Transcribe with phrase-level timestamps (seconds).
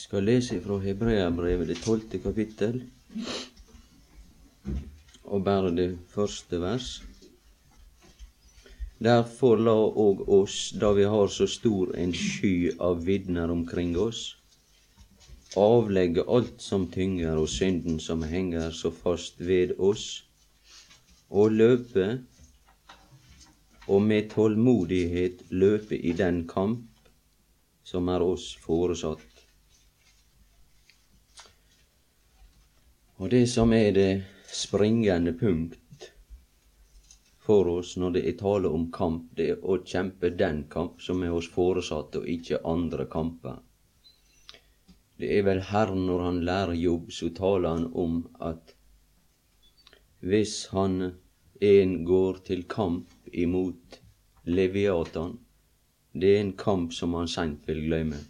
[0.00, 2.80] skal lese fra Hebreabrevet, det tolvte kapittel,
[5.24, 6.88] og bare det første vers.
[9.00, 14.36] Derfor la òg oss, da vi har så stor en sky av vitner omkring oss,
[15.56, 20.04] avlegge alt som tynger og synden som henger så fast ved oss,
[21.30, 22.06] og løpe,
[23.88, 26.86] og med tålmodighet løpe i den kamp
[27.84, 29.29] som er oss foresatt.
[33.20, 34.10] Og det som er det
[34.48, 36.06] springende punkt
[37.44, 41.20] for oss når det er tale om kamp, det er å kjempe den kamp som
[41.26, 43.58] er hos foresatte, og ikke andre kamper.
[45.20, 48.72] Det er vel Herren når han lærer jobb, så taler han om at
[50.24, 51.12] hvis han
[51.60, 54.00] en går til kamp imot
[54.48, 55.36] Leviatan,
[56.16, 58.24] det er en kamp som han seint vil glemme.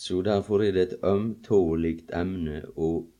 [0.00, 3.10] Så derfor er det et ømtålig emne, og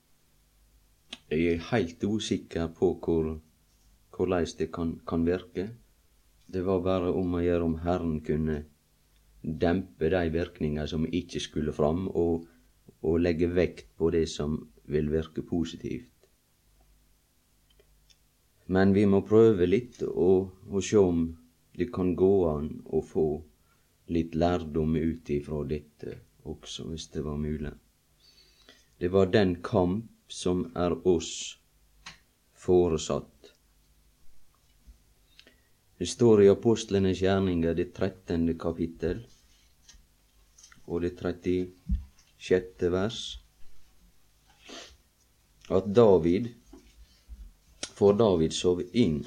[1.28, 3.26] jeg er heilt usikker på hvor,
[4.16, 5.66] hvordan det kan, kan virke.
[6.48, 8.56] Det var bare om å gjøre om Herren kunne
[9.64, 12.48] dempe de virkninger som ikke skulle fram, og,
[13.02, 14.56] og legge vekt på det som
[14.88, 16.08] vil virke positivt.
[18.72, 21.22] Men vi må prøve litt og, og se om
[21.76, 23.28] det kan gå an å få
[24.16, 27.72] litt lærdom ut ifra dette også, hvis det var mulig.
[29.00, 31.58] Det var den kamp som er oss
[32.54, 33.52] foresatt.
[35.98, 39.26] Det står i Apostlenes gjerninger, det trettende kapittel,
[40.86, 42.90] og det 36.
[42.92, 43.20] vers,
[45.70, 46.48] at David,
[47.94, 49.20] for David sov inn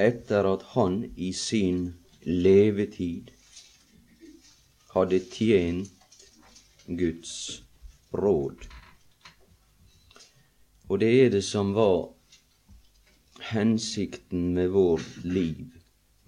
[0.00, 1.92] etter at han i sin
[2.24, 3.33] levetid
[4.94, 5.90] hadde tjent
[6.86, 7.62] Guds
[8.14, 8.66] råd.
[10.88, 12.12] Og det er det som var
[13.50, 15.64] hensikten med vårt liv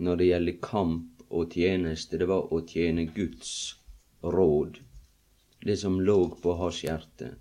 [0.03, 2.19] når det gjelder kamp og tjeneste.
[2.19, 3.53] Det var å tjene Guds
[4.22, 4.81] råd,
[5.62, 7.37] det som lå på hans hjerte.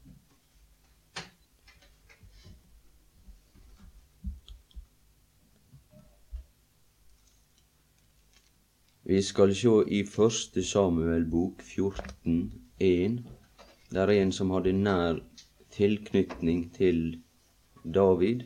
[9.08, 13.20] Vi skal sjå i Første Samuel bok 14.1.
[13.94, 15.20] Der er en som hadde nær
[15.76, 17.22] tilknytning til
[17.86, 18.42] David.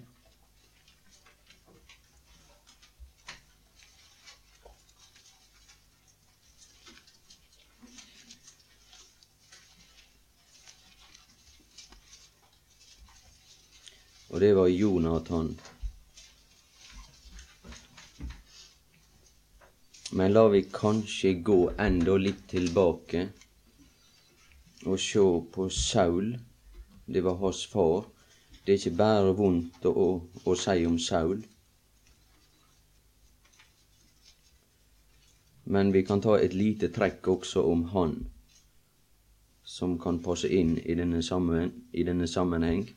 [14.30, 15.56] Og det var Jonathan.
[20.12, 23.28] Men la vi kanskje gå enda litt tilbake
[24.86, 26.32] og se på Saul.
[27.06, 28.08] Det var hans far.
[28.66, 30.08] Det er ikke bare vondt å, å,
[30.50, 31.44] å si om Saul.
[35.70, 38.16] Men vi kan ta et lite trekk også om han,
[39.62, 42.88] som kan passe inn i denne, sammen, i denne sammenheng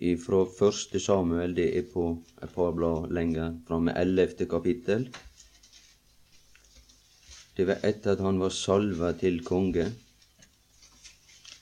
[0.00, 2.04] ifra første Samuel, det er på
[2.42, 5.08] et par blad lenger framme, ellevte kapittel.
[7.56, 9.90] Det var etter at han var salva til konge.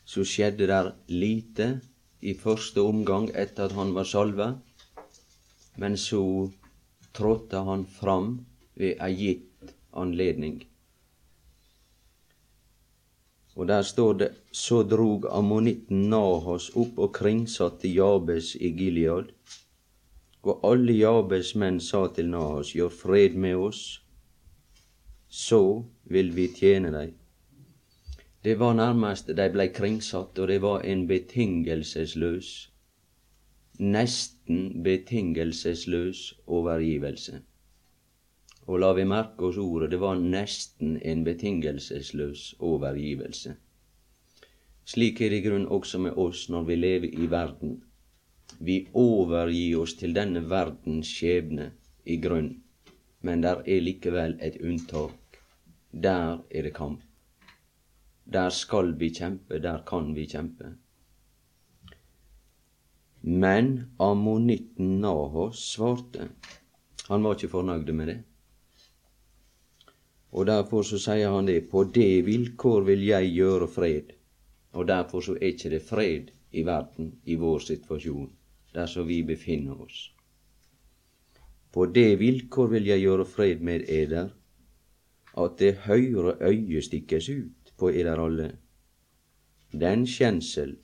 [0.08, 1.80] Så skjedde der lite
[2.22, 4.52] i første omgang etter at han var salva,
[5.78, 6.22] men så
[7.14, 8.32] trådte han fram
[8.78, 10.62] ved ei gitt anledning.
[13.58, 19.32] Og der står det så drog ammonitten Nahos opp og kringsatte Jabes i Gilead.
[20.46, 23.80] Og alle Jabes menn sa til Nahos, gjør fred med oss,
[25.28, 27.16] så vil vi tjene deg.
[28.46, 32.52] Det var nærmest de blei kringsatt, og det var en betingelsesløs,
[33.78, 37.42] nesten betingelsesløs overgivelse.
[38.68, 43.54] Og la vi merke oss ordet, det var nesten en betingelsesløs overgivelse.
[44.88, 47.78] Slik er det i grunn også med oss når vi lever i verden.
[48.60, 51.70] Vi overgir oss til denne verdens skjebne
[52.04, 52.50] i grunn,
[53.24, 55.40] men der er likevel et unntak.
[55.92, 57.02] Der er det kamp.
[58.28, 60.74] Der skal vi kjempe, der kan vi kjempe.
[63.22, 66.28] Men ammonitten Nahos svarte.
[67.08, 68.18] Han var ikke fornøyd med det.
[70.30, 74.12] Og derfor så sier han det, på det vilkår vil jeg gjøre fred.
[74.72, 78.30] Og derfor så er ikke det fred i verden i vår situasjon,
[78.74, 80.12] der vi befinner oss.
[81.72, 84.28] På det vilkår vil jeg gjøre fred med eder,
[85.38, 88.50] at det høyre øyet stikkes ut på eder alle.
[89.72, 90.76] Den skjensel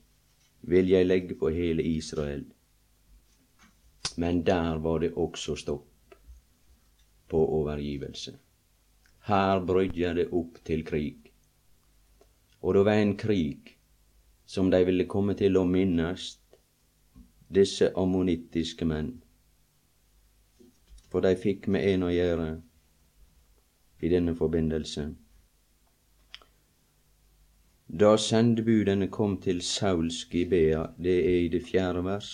[0.60, 2.44] vil jeg legge på hele Israel.
[4.16, 6.16] Men der var det også stopp
[7.28, 8.38] på overgivelse.
[9.24, 11.30] Her brydde det opp til krig.
[12.60, 13.70] Og det var en krig
[14.46, 16.26] som de ville komme til å minnes,
[17.48, 19.14] disse ammonittiske menn.
[21.08, 22.48] For de fikk med en å gjøre
[24.04, 25.04] i denne forbindelse.
[27.88, 32.32] Da sendebudene kom til Sauls Gibea, det er i det fjerde vers,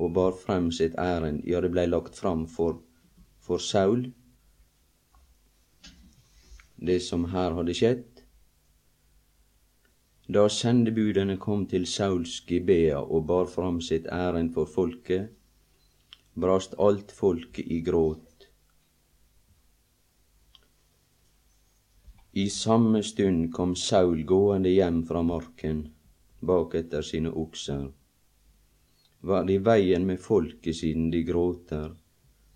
[0.00, 2.78] og bar frem sitt ærend, ja, det blei lagt fram for,
[3.40, 4.06] for Saul,
[6.80, 8.24] det som her hadde skjedd.
[10.30, 15.30] Da sendebudene kom til Sauls Gibea og bar fram sitt ærend for folket,
[16.34, 18.30] brast alt folket i gråt
[22.32, 25.80] I samme stund kom Saul gående hjem fra marken
[26.40, 27.88] bak etter sine okser.
[29.20, 31.90] Var i veien med folket siden de gråter,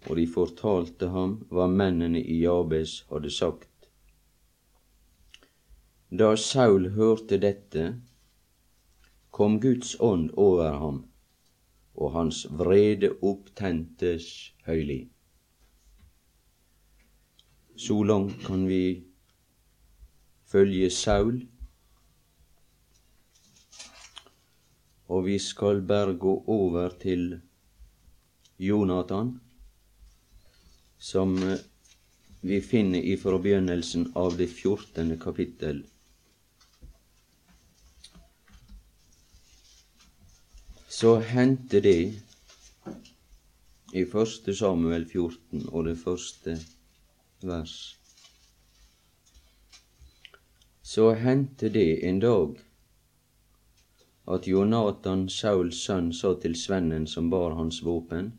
[0.07, 3.74] og de fortalte ham hva mennene i Jabes hadde sagt.
[6.15, 7.85] Da Saul hørte dette,
[9.35, 10.99] kom Guds ånd over ham,
[11.99, 14.29] og hans vrede opptentes
[14.69, 15.09] høylig.
[17.75, 19.03] Så langt kan vi
[20.53, 21.41] følge Saul.
[25.11, 27.41] Og vi skal bare gå over til
[28.69, 29.33] Jonathan,
[30.99, 31.59] som eh,
[32.47, 35.83] vi finner ifra begynnelsen av det fjortende kapittel.
[40.95, 42.15] Så hendte det
[43.93, 44.57] i 1.
[44.57, 46.55] Samuel 14 og det første
[47.43, 47.73] vers
[50.83, 52.61] så hendte det en dag
[54.37, 58.31] at Jonathan, Sauls sønn, sa til svennen som bar hans våpen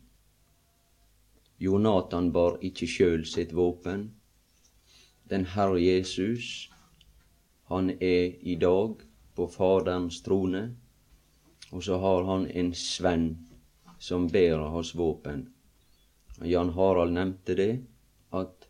[1.58, 4.08] Jonathan bar ikke sjøl sitt våpen.
[5.28, 6.70] Den Herre Jesus,
[7.68, 9.04] han er i dag
[9.36, 10.64] på Faderens trone,
[11.76, 13.26] og så har han en svenn
[14.00, 15.42] som bærer hans våpen.
[16.40, 17.72] Jan Harald nevnte det,
[18.32, 18.68] at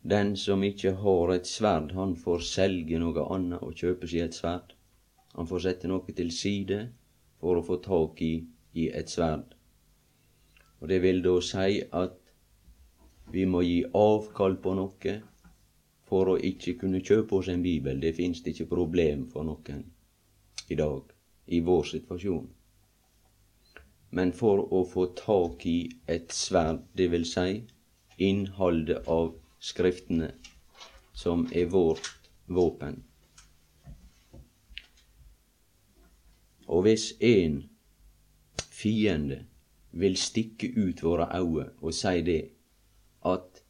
[0.00, 4.38] den som ikke har et sverd, han får selge noe annet og kjøpe seg et
[4.38, 4.72] sverd.
[5.34, 6.78] Han får sette noe til side
[7.42, 8.34] for å få tak i,
[8.72, 9.52] i et sverd.
[10.80, 12.16] Og det vil da si at
[13.34, 15.18] vi må gi avkall på noe
[16.08, 18.00] for å ikke kunne kjøpe oss en bibel.
[18.00, 19.84] Det fins ikke problem for noen
[20.72, 21.15] i dag,
[21.46, 22.46] i vår situasjon.
[24.10, 25.78] Men for å få tak i
[26.08, 27.62] et sverd, vil si
[28.18, 29.34] innholdet av
[29.66, 30.30] Skriftene,
[31.16, 33.00] som er vårt våpen.
[36.68, 37.62] Og hvis en
[38.58, 39.40] fiende
[39.90, 42.42] vil stikke ut våre øyne og si det,
[43.24, 43.62] at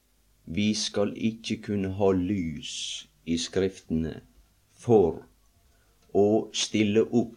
[0.44, 2.74] vi skal ikke kunne ha lys
[3.24, 4.20] i Skriftene
[4.74, 5.22] for
[6.14, 7.34] å stille opp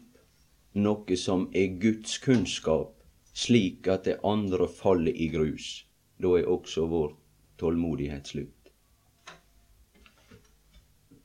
[0.73, 2.93] noe som er Guds kunnskap,
[3.33, 5.85] slik at det andre faller i grus,
[6.21, 7.17] da er også vårt
[7.57, 8.71] tålmodighet slutt.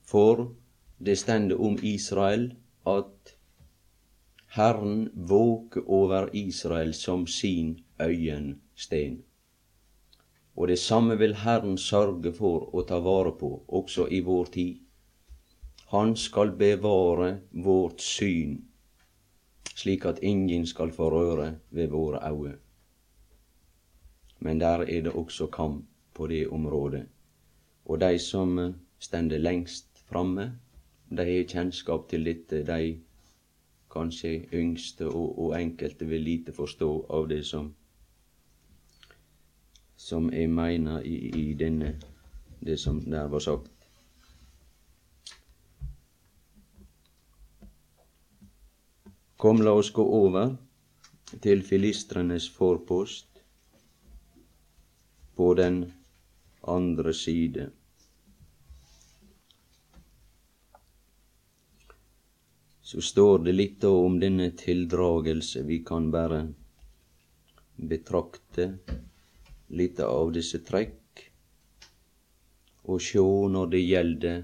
[0.04, 0.46] For
[0.98, 2.52] det stender om Israel
[2.86, 3.34] at
[4.54, 9.22] Herren våker over Israel som sin øyensten.
[10.56, 14.76] Og det samme vil Herren sørge for å ta vare på også i vår tid.
[15.90, 18.60] Han skal bevare vårt syn,
[19.84, 22.56] slik at ingen skal få røre ved våre øyne.
[24.40, 27.06] Men der er det også kamp på det området.
[27.84, 30.52] Og de som stender lengst framme,
[31.10, 32.62] de har kjennskap til dette.
[32.66, 33.00] De
[33.92, 37.74] kanskje yngste og, og enkelte vil lite forstå av det som
[39.96, 41.94] som jeg mener i, i denne,
[42.60, 43.73] det som der var sagt.
[49.44, 50.54] Kom, la oss gå over
[51.44, 53.42] til filistrenes forpost
[55.36, 55.74] på den
[56.74, 57.66] andre side.
[62.80, 65.66] Så står det litt om denne tildragelse.
[65.68, 66.40] Vi kan bare
[67.76, 68.70] betrakte
[69.76, 71.26] litt av disse trekk
[72.88, 74.42] og sjå når det gjelder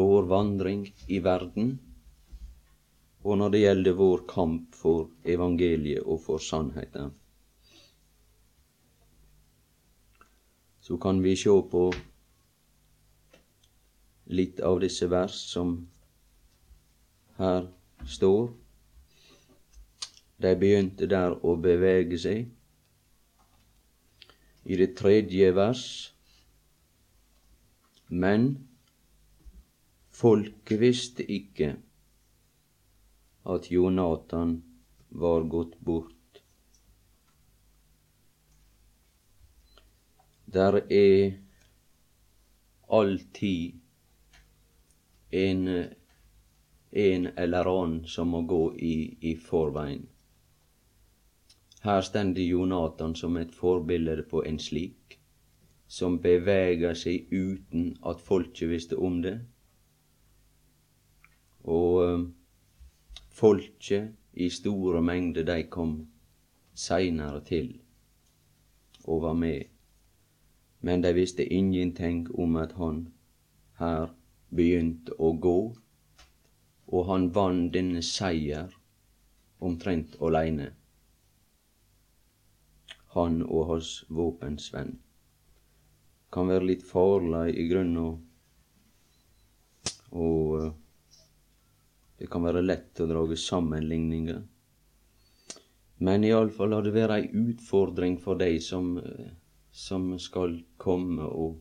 [0.00, 1.76] vår vandring i verden,
[3.22, 7.12] og når det gjelder vår kamp for evangeliet og for sannheten.
[10.90, 11.80] så kan vi sjå på
[14.34, 15.68] litt av disse vers som
[17.36, 17.68] her
[18.10, 18.48] står.
[20.42, 22.48] De begynte der å bevege seg.
[24.66, 25.84] I det tredje vers
[28.10, 28.48] Men
[30.10, 31.76] folket visste ikke
[33.54, 34.62] at Jonathan
[35.08, 36.42] var gått bort.
[40.44, 41.32] Der er
[42.88, 43.80] alltid
[45.30, 45.68] en,
[46.90, 50.08] en eller annen som må gå i, i forveien.
[51.82, 55.16] Her stender Jonathan som et forbilde på en slik,
[55.86, 59.38] som beveger seg uten at folket visste om det.
[61.64, 62.26] Og
[63.40, 65.94] folket i store mengder, de kom
[66.74, 67.78] seinere til
[69.04, 69.62] og var med,
[70.80, 73.06] men de visste ingenting om at han
[73.80, 74.12] her
[74.52, 75.56] begynte å gå,
[76.90, 78.74] og han vant denne seier
[79.60, 80.70] omtrent aleine.
[83.16, 84.98] Han og hans våpensvenn.
[86.30, 88.20] Kan være litt farlig i grunnen,
[90.10, 90.28] å
[92.20, 94.40] det kan være lett å drage sammenligninger.
[96.04, 98.90] Men iallfall har det være ei utfordring for dei som,
[99.72, 101.54] som skal komme og,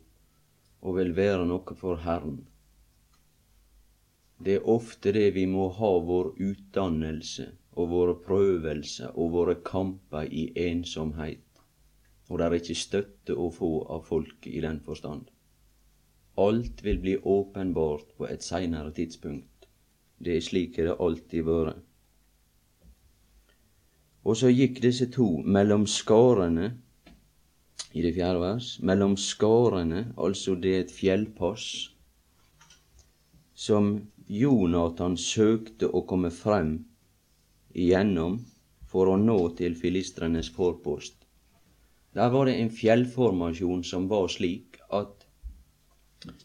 [0.83, 2.41] og vil være noe for Herren.
[4.43, 7.47] Det er ofte det vi må ha vår utdannelse
[7.79, 11.63] og våre prøvelser og våre kamper i ensomhet,
[12.27, 15.31] og det er ikke støtte å få av folk i den forstand.
[16.39, 19.49] Alt vil bli åpenbart på et seinere tidspunkt.
[20.19, 21.79] Det er slik det alltid vært.
[24.27, 26.73] Og så gikk disse to mellom skarene
[27.95, 28.73] i det fjerde vers.
[28.83, 31.69] Mellom skarene, altså det er et fjellpass,
[33.55, 33.95] som
[34.29, 36.75] Jonathan søkte å komme frem
[37.73, 38.38] igjennom
[38.89, 41.15] for å nå til filistrenes forpost.
[42.13, 45.25] Der var det en fjellformasjon som var slik at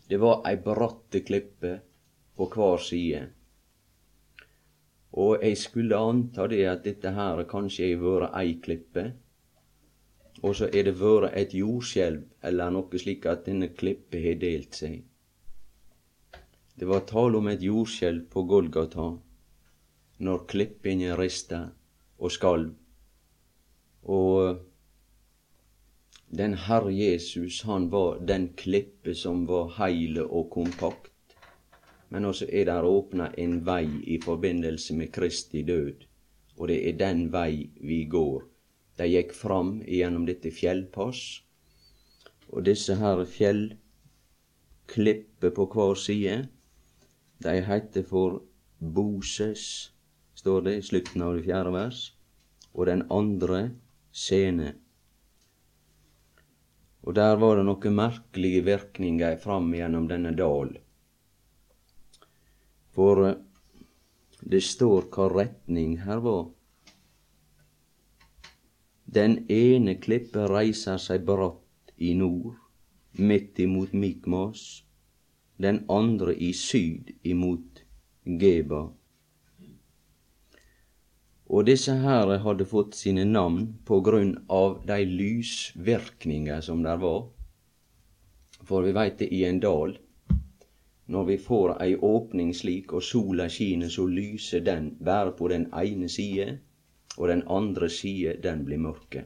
[0.09, 1.78] det var ei bratte klippe
[2.37, 3.23] på hver side.
[5.14, 9.04] Og jeg skulle anta det at dette her kanskje har vært ei klippe,
[10.42, 14.75] og så er det vært et jordskjelv eller noe slik at denne klippe har delt
[14.75, 15.04] seg.
[16.75, 19.06] Det var tale om et jordskjelv på Golgata
[20.26, 21.61] når klippene rista
[22.18, 22.73] og skalv.
[24.11, 24.59] Og
[26.35, 31.13] den Herre Jesus, han var den klippe som var heile og kompakt.
[32.09, 35.95] Men også er der åpna en vei i forbindelse med Kristi død,
[36.59, 38.43] og det er den vei vi går.
[38.99, 41.43] De gikk fram gjennom dette fjellpass,
[42.53, 43.81] og disse her fjellklipper
[45.57, 46.49] på hver side,
[47.43, 48.43] de heter for
[48.79, 49.93] Boses,
[50.35, 52.17] står det i slutten av det fjerde vers,
[52.75, 53.71] og den andre
[54.15, 54.69] Sene.
[57.03, 60.71] Og der var det noen merkelige virkninger fram gjennom denne dal.
[62.95, 63.41] For eh,
[64.41, 66.45] det står hva retning her var.
[69.15, 72.57] Den ene klippet reiser seg bratt i nord,
[73.19, 74.83] midt imot Mikmas,
[75.57, 77.85] den andre i syd imot
[78.25, 78.89] Geba.
[81.47, 87.29] Og disse her hadde fått sine navn på grunn av de lysvirkninger som der var.
[88.65, 89.99] For vi veit det i en dal,
[91.07, 95.67] når vi får ei åpning slik, og sola skiner, så lyser den bare på den
[95.73, 96.59] ene side,
[97.17, 99.25] og den andre side, den blir mørke.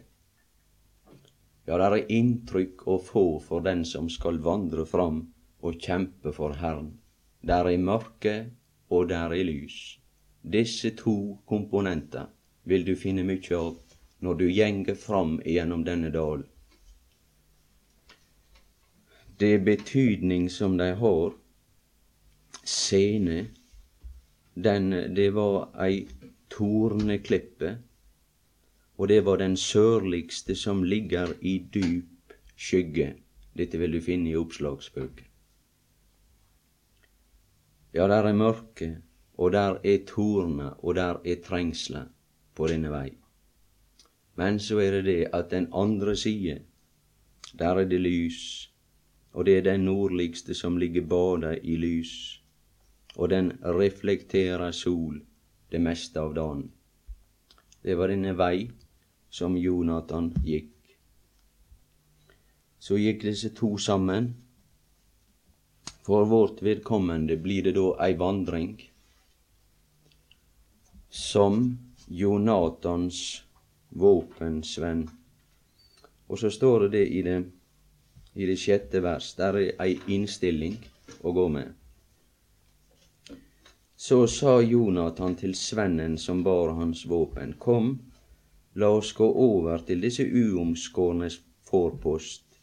[1.68, 5.26] Ja, det er inntrykk å få for den som skal vandre fram
[5.60, 6.94] og kjempe for Herren.
[7.44, 8.36] Der er mørke,
[8.88, 9.98] og der er lys.
[10.42, 12.30] Disse to komponenter
[12.64, 13.74] vil du finne mykje av
[14.24, 16.42] når du gjenger fram gjennom denne dal.
[19.38, 21.36] Det betydning som de har.
[22.68, 23.46] Scene,
[24.54, 26.02] den, det var ei
[26.52, 27.70] torneklippe,
[28.98, 33.14] og det var den sørligste som ligger i dyp skygge.
[33.56, 35.24] Dette vil du finne i oppslagsbøker.
[37.94, 38.88] Ja, der er mørke,
[39.38, 42.10] og der er torner, og der er trengsler
[42.54, 43.14] på denne vei.
[44.36, 46.58] Men så er det det at den andre side,
[47.58, 48.68] der er det lys,
[49.32, 52.42] og det er den nordligste som ligger bada i lys,
[53.18, 55.18] og den reflekterer sol
[55.70, 56.68] det meste av dagen.
[57.82, 58.68] Det var denne vei
[59.30, 60.74] som Jonathan gikk.
[62.78, 64.30] så gikk disse to sammen.
[66.06, 68.70] For vårt vedkommende blir det da ei vandring
[71.10, 71.58] som
[72.06, 73.18] Jonathans
[73.88, 75.02] våpensvenn.
[76.28, 77.38] Og så står det det i det,
[78.34, 79.34] i det sjette vers.
[79.36, 80.78] Der er ei innstilling
[81.20, 81.77] å gå med.
[84.00, 87.96] Så sa Jonathan til svennen som bar hans våpen, Kom,
[88.78, 92.60] la oss gå over til disse uomskårnes forpost.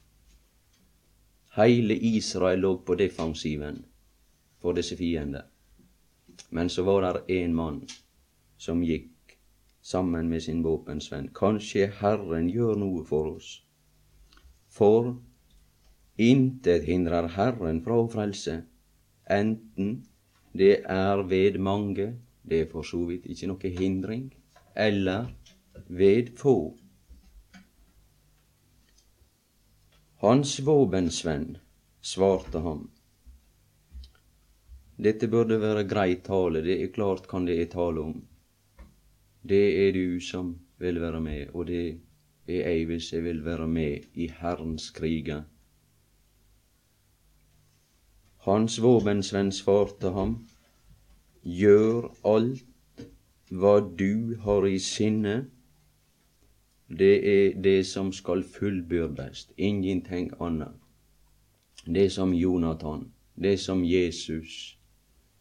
[1.57, 3.81] Heile Israel lå på defensiven
[4.63, 5.43] for disse fiender.
[6.55, 7.83] Men så var der én mann
[8.57, 9.35] som gikk
[9.81, 11.33] sammen med sin våpensvenn.
[11.35, 13.61] Kanskje Herren gjør noe for oss.
[14.71, 15.17] For
[16.15, 18.61] intet hindrer Herren fra å frelse,
[19.27, 19.97] enten
[20.57, 24.29] det er ved mange, det er for så vidt ikke noe hindring,
[24.75, 25.27] eller
[25.87, 26.55] ved få.
[30.23, 31.57] Hans våbensvenn
[32.01, 32.85] svarte ham.
[34.95, 38.21] Dette burde være grei tale, det er klart kan det er tale om.
[39.43, 41.83] Det er du som vil være med, og det
[42.47, 45.43] er jeg hvis jeg vil være med i Herrens kriger.
[48.45, 50.35] Hans våpensvenn svarte ham,
[51.45, 53.05] Gjør alt
[53.49, 55.35] hva du har i sinne.
[56.89, 60.73] Det er det som skal fullbyrdes, ingenting annet.
[61.85, 64.77] Det som Jonathan, det som Jesus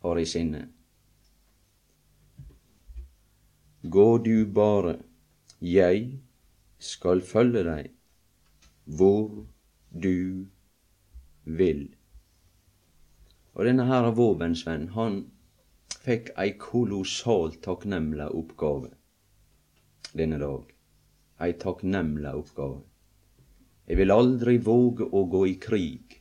[0.04, 0.62] har i sinne.
[3.82, 4.96] Gå du bare,
[5.60, 6.20] jeg
[6.78, 7.90] skal følge deg
[8.84, 9.44] hvor
[9.92, 10.46] du
[11.44, 11.84] vil.
[13.54, 15.20] Og denne her våbensvenn, han
[16.04, 18.90] fikk ei kolossalt takknemlig oppgave
[20.14, 20.72] denne dag.
[21.42, 22.82] Ei takknemlig oppgave.
[23.86, 26.18] Jeg vil aldri våge å gå i krig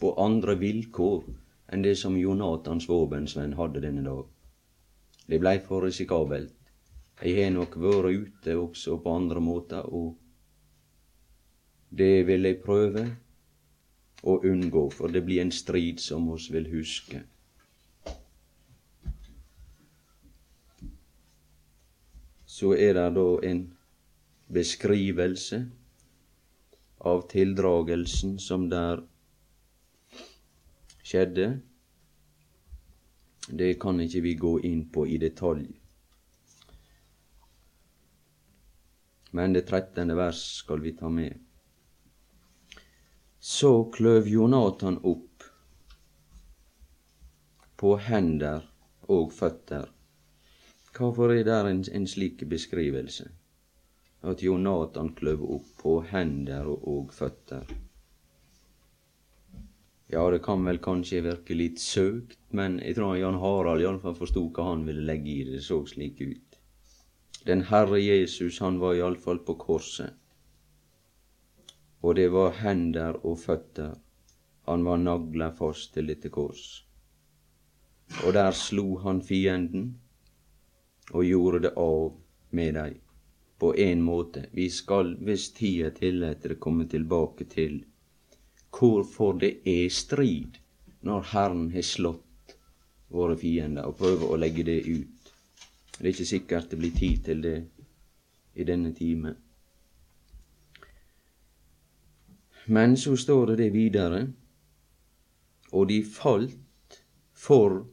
[0.00, 1.26] på andre vilkår
[1.72, 4.26] enn det som Jonathans våbensvenn hadde denne dag.
[5.26, 6.54] Det blei for risikabelt.
[7.24, 10.14] Jeg har nok vært ute også på andre måter, og
[11.90, 13.06] det vil jeg prøve
[14.26, 17.22] å unngå, for det blir en strid som oss vil huske.
[22.56, 23.62] Så er det da en
[24.52, 25.60] beskrivelse
[27.06, 29.04] av tildragelsen som der
[31.06, 31.48] skjedde.
[33.46, 35.68] Det kan ikke vi gå inn på i detalj.
[39.36, 41.45] Men det trettende vers skal vi ta med.
[43.46, 45.44] Så kløv Jonathan opp
[47.78, 48.64] på hender
[49.16, 49.84] og føtter.
[50.96, 53.28] Hvorfor er det en, en slik beskrivelse?
[54.26, 57.70] At Jonathan kløv opp på hender og føtter.
[60.10, 64.48] Ja, det kan vel kanskje virke litt søkt, men jeg tror Jan Harald iallfall forsto
[64.50, 65.60] hva han ville legge i det.
[65.60, 66.62] Det så slik ut.
[67.46, 70.18] Den Herre Jesus, han var iallfall på korset
[72.06, 73.94] og det var hender og føtter.
[74.70, 76.66] Han var nagla fast til dette kors.
[78.22, 79.88] Og der slo han fienden
[81.10, 82.12] og gjorde det av
[82.54, 82.92] med dei.
[83.58, 84.44] På en måte.
[84.52, 87.80] Vi skal, hvis tida tillater det, komme tilbake til
[88.76, 90.60] hvorfor det er strid
[91.08, 92.54] når Herren har slått
[93.08, 95.32] våre fiender, og prøve å legge det ut.
[95.96, 97.56] Det er ikke sikkert det blir tid til det
[98.54, 99.34] i denne time.
[102.66, 104.26] Men så står det det videre,
[105.72, 107.02] og de falt
[107.32, 107.84] for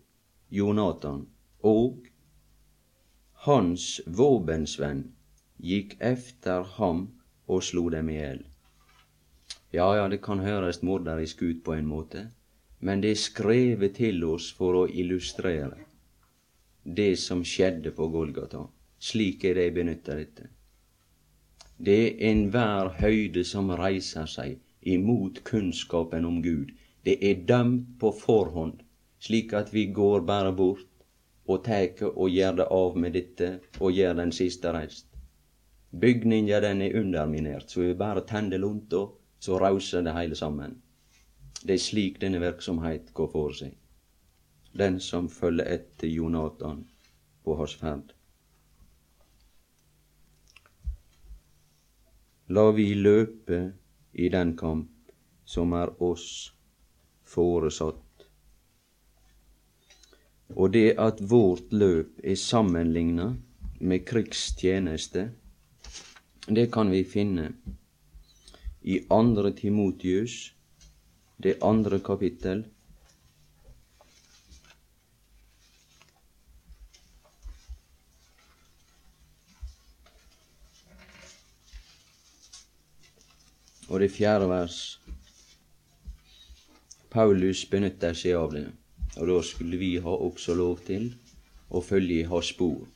[0.49, 1.27] Jonathan,
[1.61, 2.07] og
[3.45, 5.03] hans våbensvenn
[5.61, 7.05] gikk efter ham
[7.47, 8.41] og slo dem i hjel.
[9.73, 12.27] Ja, ja, det kan høres morderisk ut på en måte,
[12.79, 15.85] men det er skrevet til oss for å illustrere
[16.83, 18.65] det som skjedde på Golgata.
[18.99, 20.49] Slik er det jeg benytter dette.
[21.77, 26.71] Det er enhver høyde som reiser seg imot kunnskapen om Gud.
[27.05, 28.83] Det er dømt på forhånd,
[29.19, 30.87] slik at vi går bare bort
[31.47, 35.07] og tar og gjør det av med dette og gjør den siste reist.
[35.91, 39.05] Bygninga den er underminert, så vi bare tenner lunta,
[39.39, 40.79] så rauser det hele sammen.
[41.63, 43.75] Det er slik denne virksomhet går for seg.
[44.73, 46.85] Den som følger etter Jonathan
[47.43, 48.13] på hans ferd.
[52.49, 53.59] La vi løpe
[54.13, 54.89] i den kamp
[55.45, 56.51] som er oss
[57.23, 58.25] foresatt.
[60.53, 63.29] Og det at vårt løp er sammenligna
[63.79, 65.29] med krigstjeneste,
[66.47, 67.47] det kan vi finne
[68.83, 70.51] i andre Timotius,
[71.39, 72.65] det andre kapittel.
[83.93, 84.77] Og det fjerde vers.
[87.13, 88.63] Paulus benytter seg av det,
[89.21, 91.11] og da skulle vi ha også lov til
[91.69, 92.87] å følge hans spor.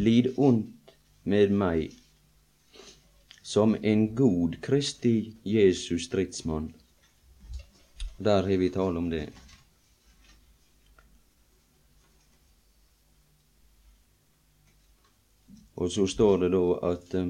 [0.00, 0.94] Lid ondt
[1.28, 1.92] med meg
[3.44, 6.70] som en god Kristi Jesus stridsmann.
[8.16, 9.26] Der har vi tale om det.
[15.76, 17.28] Og så står det da at eh,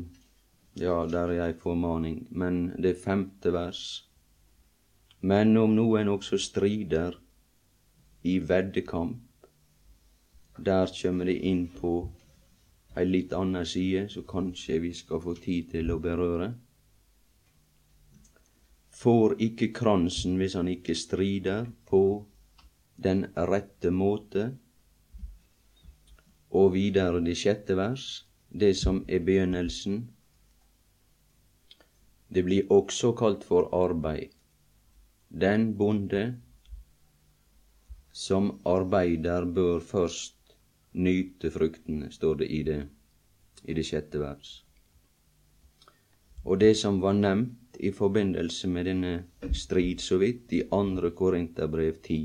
[0.77, 4.11] Ja, der er ei formaning, men det femte vers.
[5.21, 7.17] Men om noen også strider
[8.23, 9.49] i veddekamp,
[10.59, 11.93] der kommer det inn på
[12.97, 16.51] ei litt anna side, så kanskje vi skal få tid til å berøre.
[18.97, 22.03] Får ikke kransen hvis han ikke strider på
[22.97, 24.51] den rette måte.
[26.57, 29.99] Og videre det sjette vers, det som er begynnelsen.
[32.37, 34.35] Det blir også kalt for arbeid.
[35.33, 36.25] Den bonde
[38.13, 40.57] som arbeider, bør først
[40.93, 42.79] nyte fruktene, står det i det,
[43.65, 44.51] i det sjette vers.
[46.45, 49.15] Og det som var nevnt i forbindelse med denne
[49.53, 52.21] strid så vidt i andre Korinterbrev 10,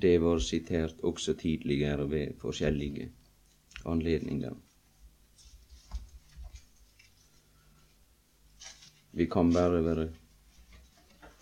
[0.00, 3.10] det var sitert også tidligere ved forskjellige
[3.84, 4.56] anledninger.
[9.16, 10.02] Vi kan bare være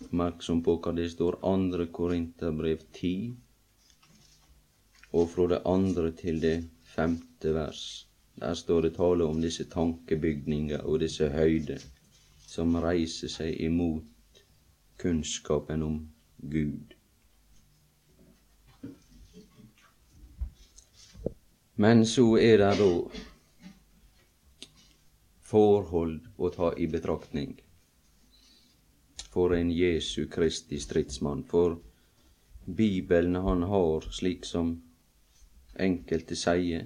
[0.05, 3.09] oppmerksom på hva det står andre Korinterbrev 10,
[5.11, 6.53] og fra det andre til det
[6.93, 7.81] femte vers.
[8.39, 11.83] Der står det tale om disse tankebygninger og disse høyder
[12.47, 14.39] som reiser seg imot
[15.03, 15.99] kunnskapen om
[16.55, 16.95] Gud.
[21.75, 22.89] Men så er det da
[25.51, 27.57] forhold å ta i betraktning
[29.35, 31.43] for en Jesu Kristi stridsmann.
[31.43, 31.77] For
[32.65, 34.69] Bibelen han har, slik som
[35.75, 36.85] enkelte sier,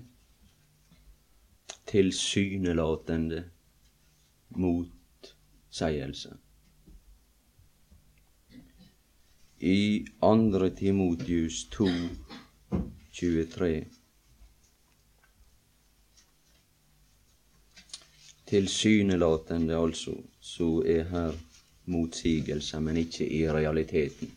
[1.86, 3.44] tilsynelatende
[4.58, 6.32] motseielse.
[9.60, 11.86] I andre Timotius 2,
[13.12, 13.70] 23
[18.50, 21.38] Tilsynelatende, altså, så er her
[21.90, 24.32] motsigelser, men ikke i realiteten.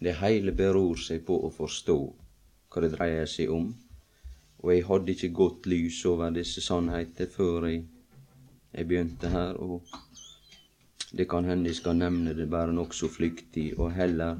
[0.00, 1.98] Det hele beror seg på å forstå
[2.70, 3.70] hva det dreier seg om.
[4.60, 7.82] Og jeg hadde ikke godt lys over disse sannheter før jeg,
[8.72, 9.82] jeg begynte her, og
[11.16, 14.38] det kan hende jeg skal nevne det bare nokså flyktig, og heller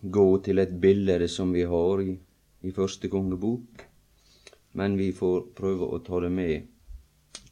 [0.00, 2.16] gå til et bilde som vi har i,
[2.64, 3.84] i første kongebok,
[4.72, 6.66] men vi får prøve å ta det med.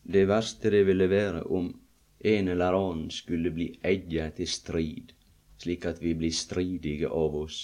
[0.08, 1.68] Det verste det ville være om
[2.24, 5.18] en eller annen skulle bli egget til strid
[5.58, 7.58] slik at vi blir stridige av oss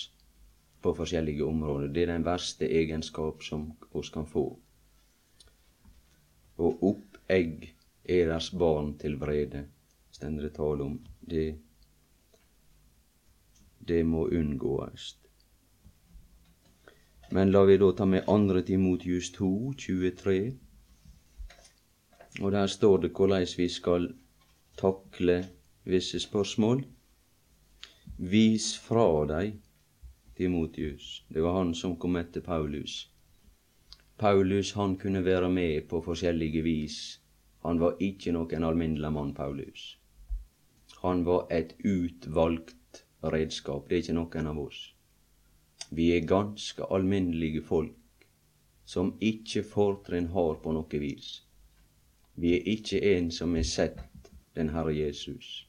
[0.82, 1.88] på forskjellige områder.
[1.88, 4.46] Det er den verste egenskap som oss kan få.
[6.58, 7.70] Og oppegg
[8.04, 9.64] eders barn til vrede,
[10.10, 10.98] stender det tale om.
[11.20, 11.54] Det,
[13.78, 15.14] det må unngås.
[17.32, 18.60] Men la vi da ta med 2.
[18.66, 20.52] Timotius 2, 23.
[22.40, 24.08] Og der står det hvordan vi skal
[24.76, 25.44] takle
[25.84, 26.84] visse spørsmål.
[28.18, 29.60] Vis fra deg
[30.36, 31.24] Timotius.
[31.28, 33.10] Det var han som kom etter Paulus.
[34.18, 37.20] Paulus han kunne være med på forskjellige vis.
[37.62, 39.96] Han var ikke noen alminnelig mann, Paulus.
[41.02, 43.88] Han var et utvalgt redskap.
[43.88, 44.80] Det er ikke noen av oss.
[45.90, 48.26] Vi er ganske alminnelige folk
[48.84, 51.44] som ikke fortrinn har på noe vis.
[52.34, 55.66] Vi er ikke en som har sett den Herre Jesus.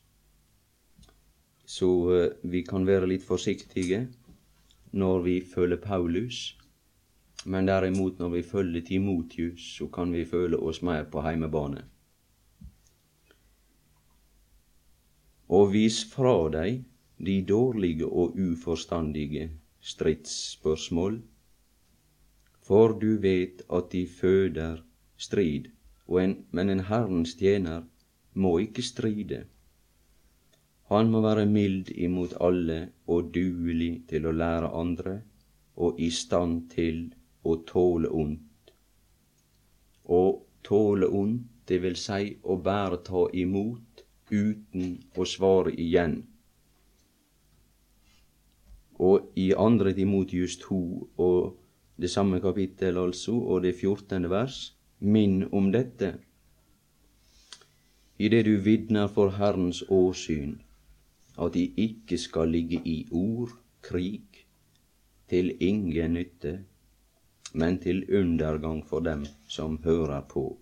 [1.65, 4.07] Så eh, vi kan være litt forsiktige
[4.91, 6.57] når vi følger Paulus.
[7.45, 11.83] Men derimot, når vi følger Timotius, så kan vi føle oss mer på heimebane.
[15.49, 16.81] Og vis fra deg
[17.21, 21.21] de dårlige og uforstandige stridsspørsmål,
[22.65, 24.81] for du vet at de føder
[25.17, 25.69] strid,
[26.07, 27.83] en, men en Herrens tjener
[28.33, 29.45] må ikke stride.
[30.91, 35.15] Han må være mild imot alle og duelig til å lære andre
[35.81, 37.07] og i stand til
[37.43, 38.71] å tåle ondt.
[40.05, 40.21] Å
[40.63, 46.19] tåle ondt, det vil si å bare ta imot uten å svare igjen.
[49.01, 50.77] Og i andre Timotius 2
[51.17, 51.55] og
[51.97, 56.13] det samme kapittel, altså, og det fjortende vers, minn om dette.
[58.17, 60.59] I det du vitner for Herrens åsyn,
[61.37, 63.51] at de ikke skal ligge i ord,
[63.83, 64.45] krig,
[65.29, 66.59] til ingen nytte,
[67.53, 70.57] men til undergang for dem som hører på.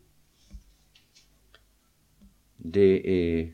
[2.58, 3.52] Det er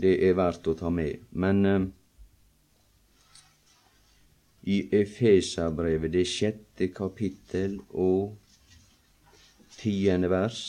[0.00, 1.24] Det er verdt å ta med.
[1.30, 1.82] Men uh,
[4.70, 8.36] i Efesabrevet, det sjette kapittel og
[9.80, 10.60] tiende vers,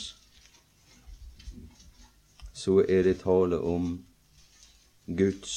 [2.53, 3.93] så er det tale om
[5.05, 5.55] Guds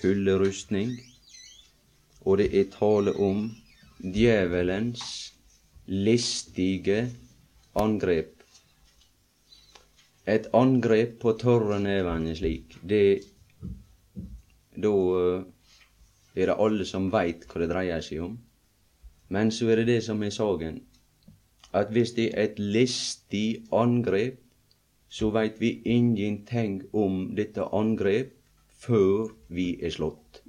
[0.00, 0.96] fulle rustning,
[2.24, 3.46] og det er tale om
[3.98, 5.34] djevelens
[5.86, 7.04] listige
[7.78, 8.32] angrep.
[10.26, 13.30] Et angrep på tørre nevene slik, det
[14.74, 14.90] Da
[16.34, 18.38] eh, er det alle som veit hva det dreier seg om.
[19.28, 20.80] Men så er det det som er saken,
[21.74, 24.40] at hvis det er et listig angrep,
[25.08, 28.34] så veit vi ingenting om dette angrep
[28.84, 30.42] før vi er slått,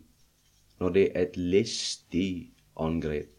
[0.80, 3.32] når det er et listig angrep.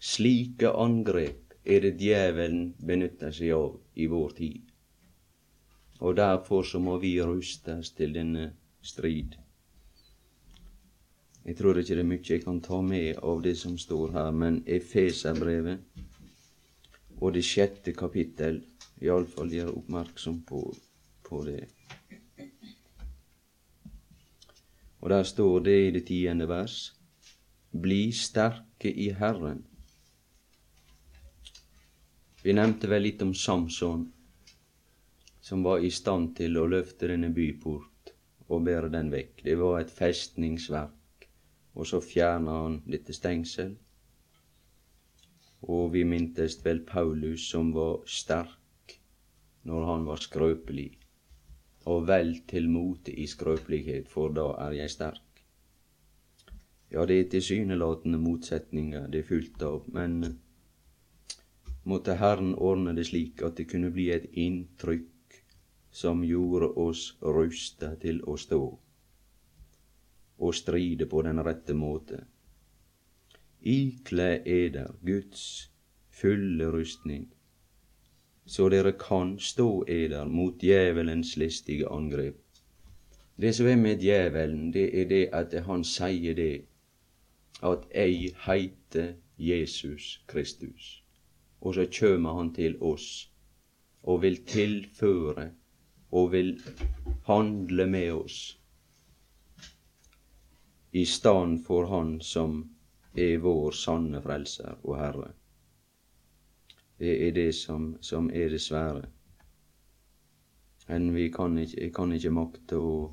[0.00, 4.60] Slike angrep er det djevelen benytter seg av i vår tid.
[6.00, 8.50] Og derfor så må vi rustes til denne
[8.82, 9.38] strid.
[11.44, 14.30] Jeg tror ikke det er mye jeg kan ta med av det som står her,
[14.32, 15.78] men Efeserbrevet
[17.20, 18.62] og det sjette kapittel
[19.04, 20.62] iallfall gjør oppmerksom på,
[21.24, 21.60] på det.
[25.04, 26.78] Og der står det i det tiende vers
[27.74, 29.64] Bli sterke i Herren.
[32.44, 34.04] Vi nevnte vel litt om Samson,
[35.42, 38.12] som var i stand til å løfte denne byport
[38.46, 39.42] og bære den vekk.
[39.44, 40.93] Det var et festningsverk,
[41.74, 43.74] og så fjerna han dette stengsel.
[45.64, 48.98] Og vi mintes vel Paulus, som var sterk
[49.64, 50.90] når han var skrøpelig
[51.88, 55.42] og vel til mote i skrøpelighet, for da er jeg sterk.
[56.92, 60.38] Ja, det er tilsynelatende motsetninger det er fullt av, men
[61.84, 65.40] måtte Herren ordne det slik at det kunne bli et inntrykk
[65.94, 68.62] som gjorde oss rusta til å stå
[70.44, 72.24] og stride på den rette måte.
[73.60, 75.70] Ikle eder Guds
[76.12, 77.28] fulle rustning,
[78.46, 82.40] så dere kan stå eder mot djevelens listige angrep.
[83.40, 86.66] Det som er med djevelen, det er det at han sier det
[87.64, 91.02] at ei heiter Jesus Kristus.
[91.60, 93.30] Og så kjem han til oss
[94.02, 95.48] og vil tilføre
[96.12, 96.52] og vil
[97.26, 98.38] handle med oss
[100.94, 102.70] i stand for Han som
[103.14, 105.32] er vår sanne frelser og Herre.
[106.98, 109.02] Det er det som, som er det svære.
[110.88, 113.12] Men vi kan ikke, jeg kan ikke makte å,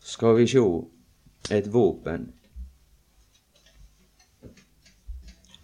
[0.01, 0.65] Skal vi sjå
[1.53, 2.31] et våpen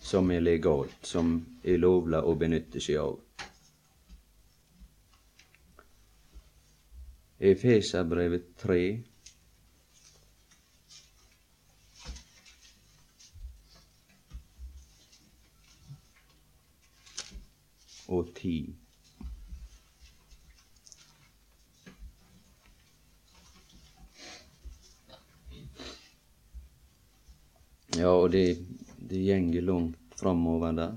[0.04, 3.16] som er legalt, som er lovlig å benytte seg av.
[7.40, 8.80] Efeserbrevet 3
[18.12, 18.74] og 10.
[27.96, 28.58] Ja, og det,
[29.08, 30.94] det gjenger langt framover der.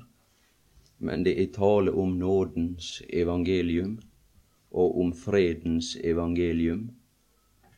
[0.97, 3.99] Men det er tale om nådens evangelium
[4.71, 6.89] og om fredens evangelium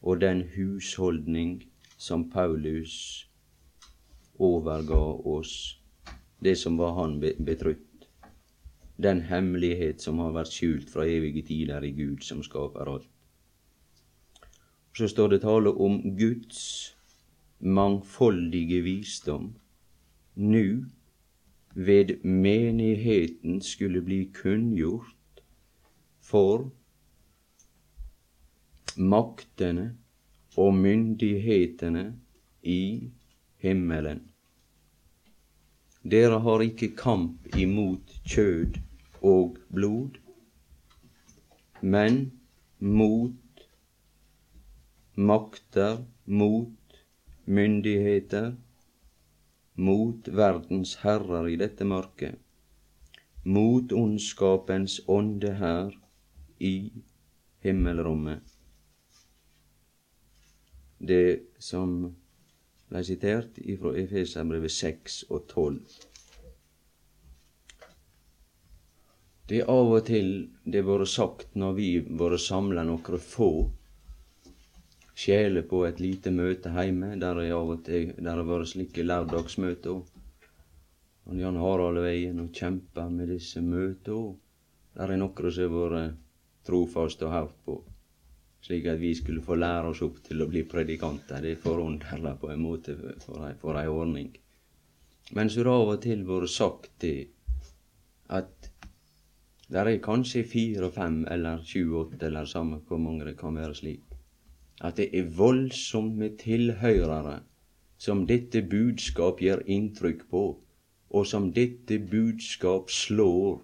[0.02, 1.64] og den husholdning
[1.98, 3.28] som Paulus
[4.40, 5.80] overga oss,
[6.40, 8.08] det som var han betrutt
[9.00, 13.08] den hemmelighet som har vært skjult fra evige tider i Gud som skaper alt.
[14.96, 16.62] Så står det tale om Guds
[17.60, 19.54] mangfoldige visdom
[20.40, 20.86] nu
[21.76, 25.44] ved menigheten skulle bli kunngjort
[26.24, 26.70] for
[28.96, 29.98] maktene
[30.58, 32.06] og myndighetene
[32.64, 33.12] i
[33.64, 34.24] himmelen.
[36.04, 38.80] Dere har ikke kamp imot kjød
[39.22, 40.16] og blod,
[41.82, 42.32] men
[42.80, 43.68] mot
[45.16, 47.00] makter, mot
[47.46, 48.54] myndigheter,
[49.80, 52.36] mot verdens herrer i dette mørket,
[53.48, 55.94] mot ondskapens ånde her
[56.60, 56.92] i
[57.64, 58.44] himmelrommet.
[61.00, 61.96] Det som
[62.90, 65.80] ble sitert ifra Efeserbrevet 6 og 12.
[69.50, 70.34] Det er av og til
[70.66, 73.52] det har vært sagt når vi har vært samla nokre få
[75.20, 79.04] sjeler på et lite møte heime, der det av og til der har vært slike
[79.04, 80.00] lørdagsmøter.
[81.30, 84.38] Og Jan Harald Veien og kjempa med disse møtene.
[84.96, 86.16] Der er nokre som har vært
[86.68, 87.76] trofaste og hørt på,
[88.66, 91.44] slik at vi skulle få lære oss opp til å bli predikanter.
[91.44, 94.34] Det er forunderlig på en måte for ei, ordning.
[95.36, 97.18] Men så har det av og til vært sagt det
[98.40, 98.70] at
[99.70, 103.78] der er kanskje fire, fem eller sju, åtte eller samme hvor mange det kan være
[103.78, 104.09] slik.
[104.82, 107.40] At det er voldsomme tilhørere
[108.00, 110.44] som dette budskap gjør inntrykk på,
[111.10, 113.60] og som dette budskap slår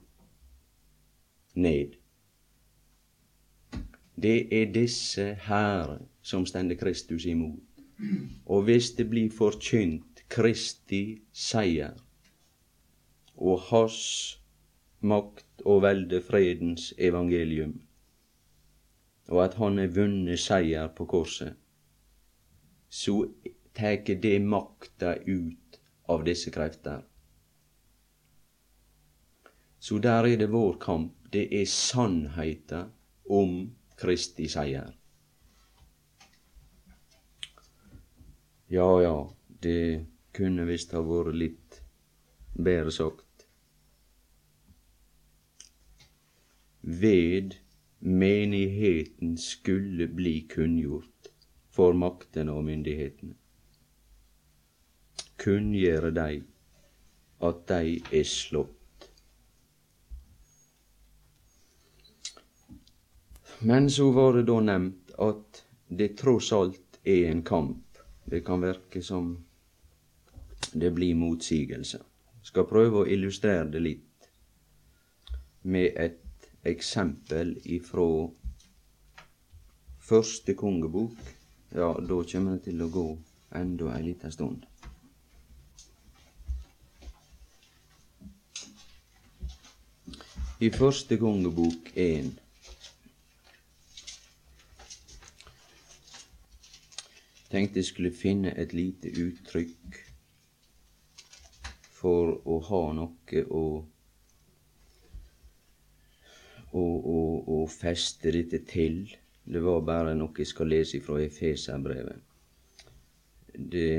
[1.55, 1.95] ned.
[4.15, 7.63] Det er disse her som stender Kristus imot.
[8.45, 11.95] Og hvis det blir forkynt Kristi seier
[13.35, 14.39] og Hans
[14.99, 17.84] makt og velde fredens evangelium,
[19.31, 21.55] og at han har vunnet seier på korset,
[22.89, 23.15] så
[23.75, 27.01] tek det makta ut av disse krefter.
[29.79, 31.13] Så der er det vår kamp.
[31.31, 32.93] Det er sannheten
[33.29, 33.57] om
[33.99, 34.93] Kristi seier.
[38.71, 39.17] Ja, ja,
[39.61, 41.81] det kunne visst ha vært litt
[42.55, 43.25] bedre sagt.
[46.85, 47.55] ved
[48.05, 51.29] menigheten skulle bli kunngjort
[51.73, 53.33] for maktene og myndighetene.
[55.41, 56.35] Kunngjøre dei
[57.49, 59.09] at dei er slått.
[63.65, 67.97] Men så var det da nevnt at det tross alt er en kamp.
[68.25, 69.33] Det kan verke som
[70.73, 72.05] det blir motsigelser.
[72.45, 74.29] Skal prøve å illustrere det litt
[75.65, 76.24] med et
[76.65, 78.07] eksempel ifra
[80.05, 81.17] første kongebok,
[81.75, 83.05] ja, da kommer det til å gå
[83.55, 84.65] enda ei lita stund.
[90.63, 92.29] I første kongebok én
[97.51, 99.99] tenkte jeg skulle finne et lite uttrykk
[101.99, 103.65] for å ha noe å
[106.75, 109.01] og, og, og feste dette til.
[109.45, 112.21] Det var bare noe jeg skal lese fra Efeserbrevet.
[113.55, 113.91] Det,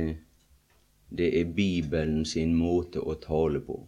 [1.09, 3.79] det er Bibelen sin måte å tale på.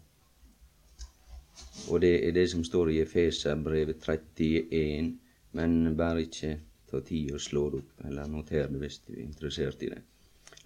[1.89, 5.13] Og det er det som står i Efeserbrevet 31,
[5.59, 6.55] men bare ikke
[6.89, 10.03] ta tid å slå det opp, eller notere det hvis du er interessert i det.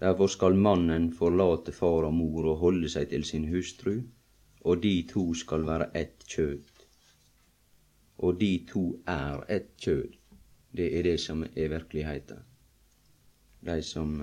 [0.02, 4.00] Derfor skal mannen forlate far og mor og holde seg til sin hustru,
[4.62, 6.71] og de to skal være ett kjød.
[8.22, 10.14] Og de to er ett kjød.
[10.76, 12.44] Det er det som er virkeligheten.
[13.66, 14.14] De som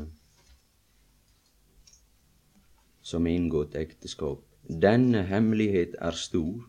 [3.09, 4.43] som inngått ekteskap.
[4.69, 6.67] Denne hemmelighet er stor,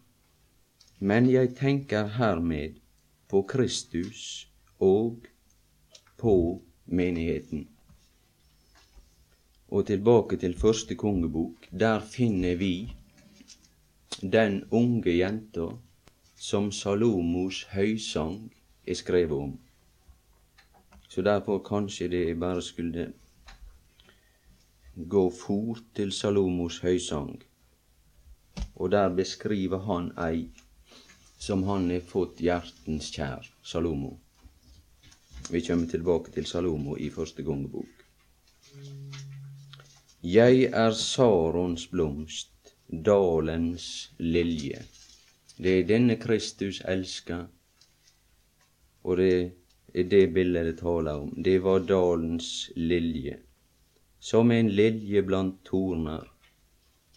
[0.98, 2.78] men jeg tenker hermed
[3.28, 4.22] på Kristus
[4.80, 5.26] og
[6.20, 6.34] på
[6.86, 7.66] menigheten.
[9.68, 11.68] Og tilbake til første kongebok.
[11.70, 12.72] Der finner vi
[14.20, 15.68] den unge jenta
[16.40, 18.46] som Salomos høysang
[18.88, 19.50] er skrevet om.
[21.08, 23.10] Så derfor kanskje det bare skulle
[24.96, 27.42] gå fort til Salomos høysang,
[28.74, 30.46] og der beskriver han ei
[31.40, 34.14] som han har fått hjertens kjær, Salomo.
[35.50, 38.06] Vi kommer tilbake til Salomo i første gongebok.
[40.24, 44.80] Jeg er Sarons blomst, dalens lilje.
[45.60, 47.42] Det er denne Kristus elska,
[49.04, 49.32] og det
[49.92, 51.34] er det bildet det taler om.
[51.44, 53.36] Det var dalens lilje
[54.20, 56.24] som en lilje blant torner.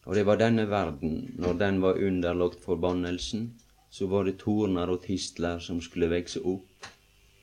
[0.05, 3.53] Og det var denne verden, når den var underlagt forbannelsen,
[3.89, 6.87] så var det torner og tistler som skulle vekse opp,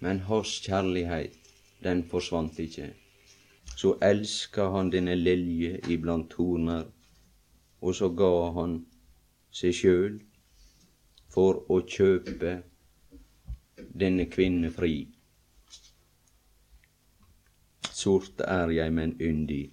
[0.01, 1.37] men hans kjærlighet,
[1.85, 2.93] den forsvant ikke.
[3.77, 6.85] Så elska han denne lilje iblant torner,
[7.81, 8.83] og så ga han
[9.51, 10.21] seg sjøl
[11.31, 12.59] for å kjøpe
[13.95, 14.95] denne kvinne fri
[18.01, 19.67] Sort er jeg, men yndig.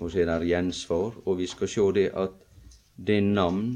[0.00, 2.34] Og så er det gjensvar, og vi skal sjå det at
[2.96, 3.70] det navn,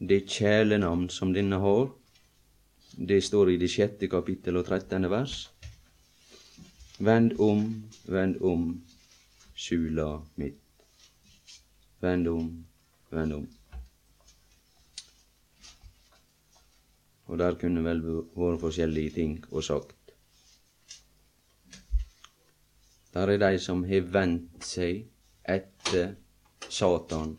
[0.00, 1.90] det kjælenavn som denne har,
[2.96, 5.50] det står i det sjette kapittel og trettende vers.
[6.98, 7.66] Vend om,
[8.08, 8.70] vend om,
[9.52, 10.08] skjula
[10.40, 10.62] mitt.
[12.00, 12.50] Vend om,
[13.12, 13.46] vend om.
[17.26, 19.96] Og der kunne vel vært forskjellige ting og sagt.
[23.14, 25.06] Der er de som har vendt seg
[25.48, 26.14] etter
[26.68, 27.38] Satan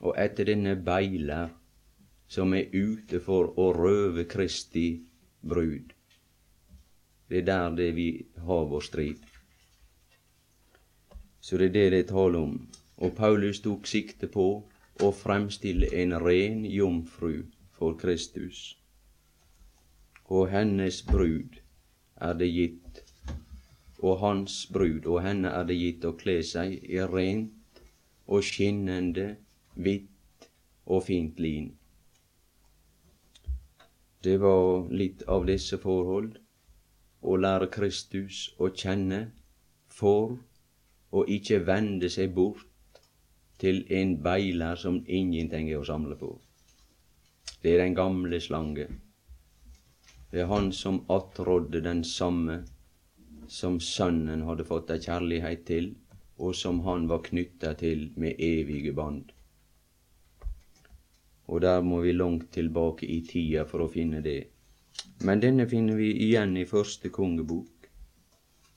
[0.00, 1.50] og etter denne beiler
[2.30, 4.86] som er ute for å røve Kristi
[5.42, 5.90] brud.
[7.28, 8.08] Det er der det vi
[8.46, 9.26] har vår strid.
[11.40, 12.56] Så det er det det taler om.
[13.02, 14.46] Og Paulus tok sikte på
[15.00, 17.42] å fremstille en ren jomfru
[17.80, 18.76] for Kristus.
[20.28, 21.56] Og hennes brud
[22.20, 23.00] er det gitt
[24.00, 27.80] og hans brud, og henne er det gitt å kle seg i rent
[28.30, 29.34] og skinnende,
[29.74, 30.48] hvitt
[30.86, 31.70] og fint lin.
[34.24, 36.36] Det var litt av disse forhold
[37.20, 39.22] å lære Kristus å kjenne
[39.88, 40.36] for
[41.16, 43.00] å ikke vende seg bort
[43.60, 46.34] til en beiler som ingenting er å samle på.
[47.62, 48.86] Det er den gamle slange.
[50.30, 52.60] Det er han som attrådde den samme
[53.50, 55.90] som Sønnen hadde fått ei kjærlighet til,
[56.38, 59.32] og som han var knytta til med evige bånd.
[61.50, 64.38] Og der må vi langt tilbake i tida for å finne det.
[65.26, 67.90] Men denne finner vi igjen i første kongebok.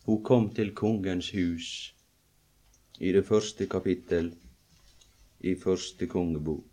[0.08, 1.70] Hun kom til kongens hus
[3.00, 4.34] i det første kapittel
[5.40, 6.73] i første kongebok.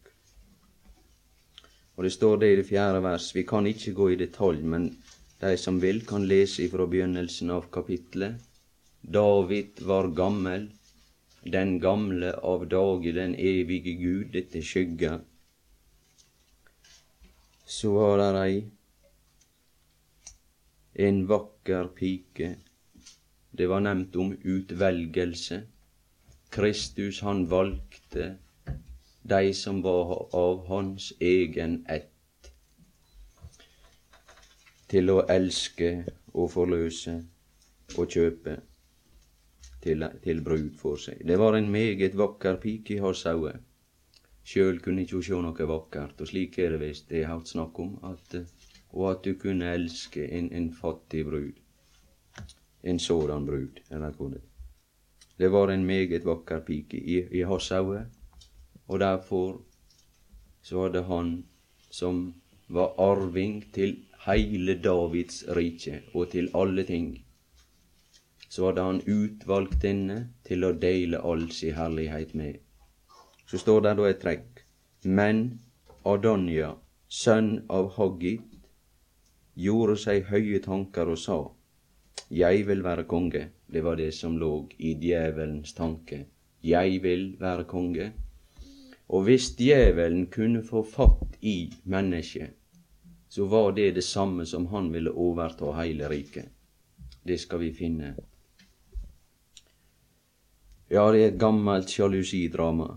[2.01, 3.27] Og det står det i det fjerde vers.
[3.37, 4.87] Vi kan ikke gå i detalj, men
[5.43, 8.39] de som vil, kan lese ifra begynnelsen av kapitlet.
[9.05, 10.65] David var gammel,
[11.45, 15.19] den gamle av dage, den evige Gud, dette skygga.
[17.69, 18.59] Så var der ei,
[21.05, 22.55] en vakker pike.
[23.53, 25.67] Det var nevnt om utvelgelse.
[26.49, 28.39] Kristus, han valgte
[29.23, 32.51] de som var av hans egen ett
[34.91, 35.91] til å elske
[36.35, 37.15] og forløse
[37.99, 38.57] og kjøpe
[39.83, 41.23] til, til brud for seg.
[41.27, 43.61] Det var en meget vakker pike i hans øyne.
[44.51, 47.51] Sjøl kunne ikkje ho sjå noe vakkert, og slik er det visst det er hatt
[47.51, 48.39] snakk om, at,
[48.97, 51.61] og at du kunne elske en, en fattig brud.
[52.83, 54.41] En sådan brud, eller
[55.39, 58.09] det var en meget vakker pike i, i hans øyne,
[58.91, 59.61] og derfor
[60.67, 61.29] så var det han
[61.91, 62.23] som
[62.69, 67.11] var arving til heile Davids rike og til alle ting,
[68.51, 72.59] så hadde han utvalgt denne til å dele all si herlighet med.
[73.47, 74.65] Så står det da et trekk.
[75.05, 75.61] Men
[76.05, 76.75] Adonja,
[77.09, 78.59] sønn av Haggit,
[79.55, 81.39] gjorde seg høye tanker og sa,
[82.31, 83.49] Jeg vil være konge.
[83.67, 86.27] Det var det som lå i djevelens tanke.
[86.63, 88.13] Jeg vil være konge.
[89.11, 92.55] Og hvis djevelen kunne få fatt i mennesket,
[93.29, 96.51] så var det det samme som han ville overta hele riket.
[97.23, 98.15] Det skal vi finne.
[100.91, 102.89] Ja, det er et gammelt sjalusidrama,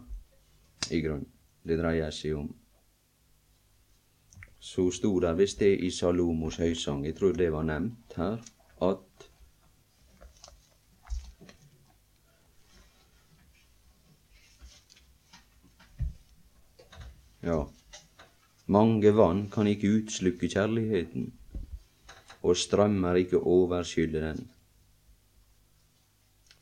[0.89, 1.25] i grunn,
[1.65, 2.47] det dreier seg om.
[4.63, 8.41] Så sto det visst det i Salomos høysang, jeg tror det var nevnt her,
[8.81, 9.29] at
[17.43, 17.65] Ja,
[18.71, 21.33] mange vann kan ikke utslukke kjærligheten,
[22.41, 24.45] og strømmer ikke overskylle den.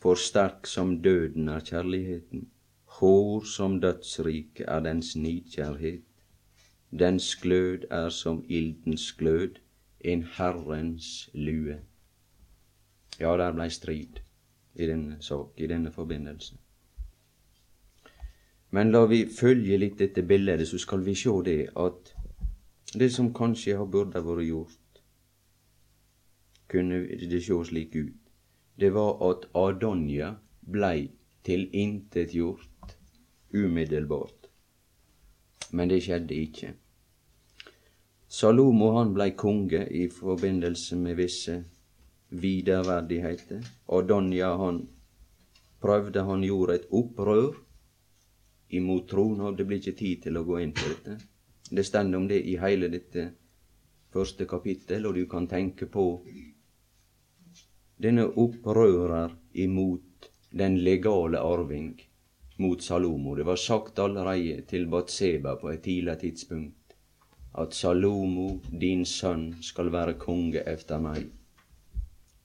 [0.01, 2.47] For sterk som døden er kjærligheten,
[2.97, 6.01] hår som dødsrik er dens nidkjærhet.
[6.99, 9.61] Dens glød er som ildens glød,
[9.99, 11.77] en Herrens lue.
[13.19, 14.19] Ja, der blei strid
[14.75, 16.57] i denne sak, i denne forbindelse.
[18.71, 22.13] Men la vi følge litt dette bildet, så skal vi sjå det at
[22.95, 25.01] det som kanskje har burde vært gjort,
[26.71, 27.01] kunne
[27.31, 28.19] det sjå slik ut.
[28.79, 31.09] Det var at Adonja blei
[31.43, 32.95] tilintetgjort
[33.51, 34.47] umiddelbart.
[35.71, 36.71] Men det skjedde ikke.
[38.31, 41.57] Salomo han blei konge i forbindelse med visse
[42.29, 43.59] videreverdigheter.
[43.91, 44.85] Adonja han
[45.83, 47.51] prøvde, han gjorde et opprør
[48.77, 51.17] imot troen, og det blir ikke tid til å gå inn på dette.
[51.71, 53.27] Det stender om det i hele dette
[54.11, 56.05] første kapittel, og du kan tenke på
[58.01, 61.93] denne opprører imot den legale arving,
[62.61, 63.35] mot Salomo.
[63.35, 66.95] Det var sagt allerede til Batseba på et tidlig tidspunkt
[67.57, 71.27] at Salomo, din sønn, skal være konge efter meg.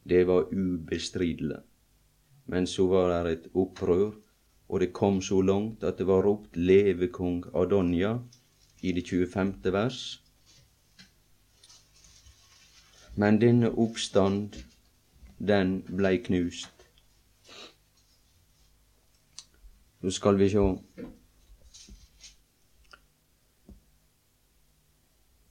[0.09, 1.61] Det var ubestridelig.
[2.47, 4.15] Men så var det et opprør
[4.69, 8.19] og det kom så langt at det var ropt 'Leve kong Adonja'
[8.83, 9.73] i det 25.
[9.73, 10.23] vers.
[13.17, 14.65] Men denne oppstand,
[15.39, 16.73] den blei knust.
[20.01, 20.67] Nå skal vi sjå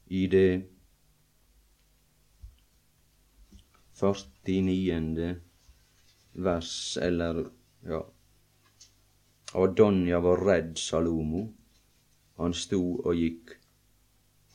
[0.08, 0.64] i det
[3.96, 5.36] 49.
[6.34, 7.50] vers, eller
[7.84, 8.15] ja
[9.56, 11.46] Adonja var redd Salomo.
[12.36, 13.54] Han sto og gikk.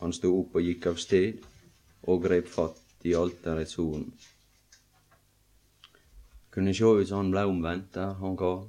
[0.00, 1.40] Han sto opp og gikk av sted
[2.04, 4.04] og grep fatt i alterets horn.
[6.52, 8.66] Kunne sjå ut som han blei omvendt der han kar.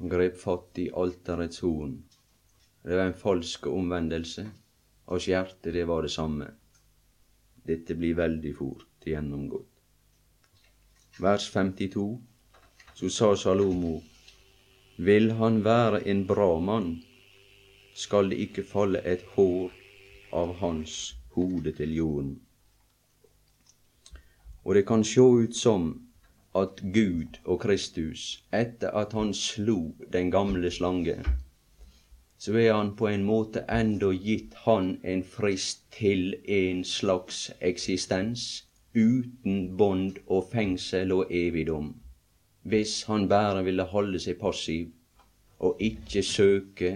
[0.00, 2.00] Han grep fatt i alterets horn.
[2.82, 4.48] Det var en falsk omvendelse.
[5.06, 6.50] Hans hjerte, det var det samme.
[7.70, 9.68] Dette blir veldig fort gjennomgått.
[11.22, 12.08] Vers 52.
[12.98, 14.00] Så sa Salomo
[15.06, 16.88] vil han være en bra mann,
[17.94, 19.70] skal det ikke falle et hår
[20.36, 20.96] av hans
[21.36, 22.34] hode til jorden.
[24.64, 25.86] Og det kan sjå ut som
[26.62, 29.78] at Gud og Kristus, etter at han slo
[30.12, 31.16] den gamle slange,
[32.36, 38.66] så er han på en måte enda gitt han en frist til en slags eksistens
[38.92, 41.94] uten bånd og fengsel og evigdom
[42.62, 44.90] hvis han bare ville holde seg passiv
[45.60, 46.92] og ikke søke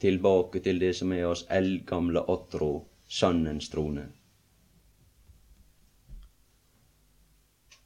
[0.00, 2.74] tilbake til det som er oss eldgamle åtrå,
[3.14, 4.08] Sannens trone.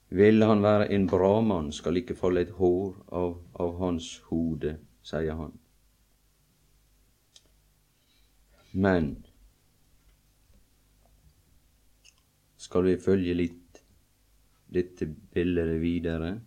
[0.09, 4.79] Vil han være en bra mann, skal ikke falle et hår av, av hans hode,
[5.05, 5.53] sier han.
[8.73, 9.11] Men
[12.57, 13.83] skal vi følge litt
[14.73, 16.39] dette bildet videre,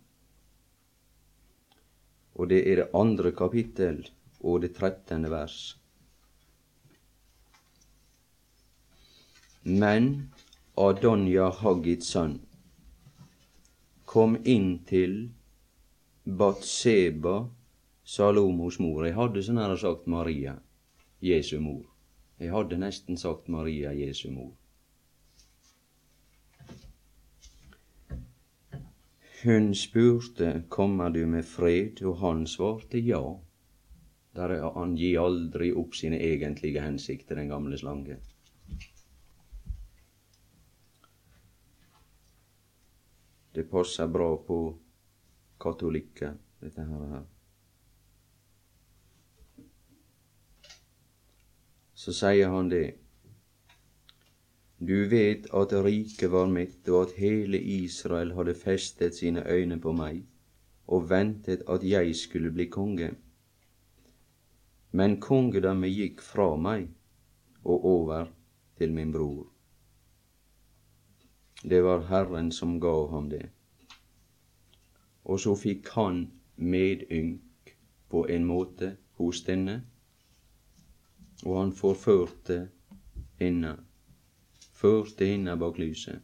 [2.34, 4.02] og det er det andre kapittel
[4.40, 5.58] og det trettende vers.
[9.62, 10.08] Men
[10.76, 12.40] Adonja Haggits sønn
[14.12, 15.30] kom inn til
[16.24, 17.36] Batseba,
[18.04, 19.04] Salomos mor.
[19.06, 20.56] Jeg hadde så nær sagt Maria,
[21.22, 21.86] Jesu mor.
[22.38, 24.52] Jeg hadde nesten sagt Maria, Jesu mor.
[29.44, 33.22] Hun spurte kommer du med fred, og han svarte ja.
[34.36, 38.20] Der han gir aldri opp sine egentlige hensikter, den gamle slange.
[43.52, 44.60] Det passer bra på
[45.60, 47.26] katolikker, dette her.
[51.94, 53.01] Så sier han det.
[54.88, 59.92] Du vet at riket var mitt, og at hele Israel hadde festet sine øyne på
[59.94, 60.24] meg
[60.92, 63.14] og ventet at jeg skulle bli konge.
[64.92, 66.88] men kongedømmet gikk fra meg
[67.64, 68.26] og over
[68.76, 69.46] til min bror.
[71.62, 73.46] Det var Herren som gav ham det.
[75.24, 76.26] Og så fikk han
[76.56, 77.72] medynk
[78.12, 79.78] på en måte hos denne,
[81.46, 82.58] og han forførte
[83.40, 83.76] henne,
[84.82, 86.22] førte henne bak lyset.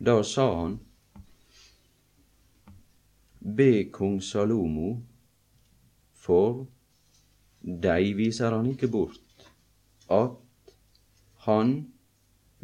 [0.00, 0.78] Da sa han,
[3.44, 4.94] be kong Salomo,
[6.24, 6.64] for
[7.60, 9.48] dei viser han ikke bort,
[10.08, 10.40] at
[11.44, 11.74] han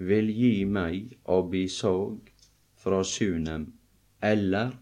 [0.01, 2.33] vil gi meg Abisag
[2.81, 3.69] fra Sunem,
[4.25, 4.73] eller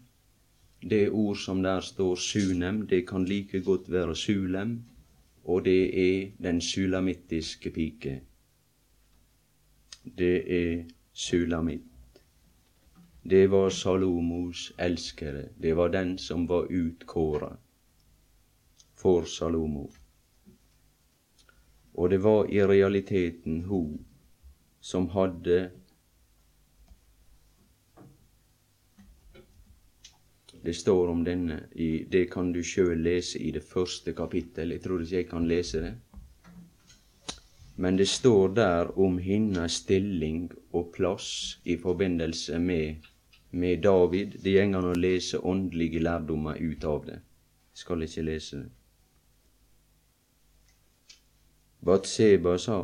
[0.81, 4.79] det ord som der står Sunem, det kan like godt være Sulem,
[5.43, 8.21] og det er den sulamittiske pike.
[10.03, 12.21] Det er Sulamitt.
[13.23, 15.49] Det var Salomos elskere.
[15.57, 17.57] Det var den som var utkåra
[18.95, 19.89] for Salomo.
[21.93, 24.05] Og det var i realiteten hun
[24.79, 25.71] som hadde
[30.63, 34.73] Det står om denne, i, det kan du sjøl lese i det første kapittel.
[34.75, 35.93] Jeg tror ikke jeg kan lese det.
[37.79, 43.05] Men det står der om hennes stilling og plass i forbindelse med,
[43.51, 44.35] med David.
[44.43, 47.21] Det går an å lese åndelige lærdommer ut av det.
[47.71, 48.69] Jeg skal ikke lese det.
[51.87, 52.81] Batseba sa,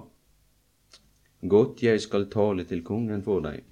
[1.43, 3.67] Godt jeg skal tale til kongen for deg.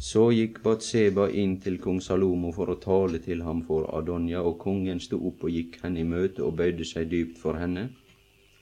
[0.00, 4.56] Så gikk Batseba inn til kong Salomo for å tale til ham for Adonja, og
[4.64, 7.90] kongen sto opp og gikk henne i møte og bøyde seg dypt for henne.